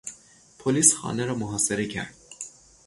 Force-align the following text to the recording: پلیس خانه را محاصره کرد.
پلیس 0.59 0.93
خانه 0.95 1.25
را 1.25 1.35
محاصره 1.35 1.87
کرد. 1.87 2.13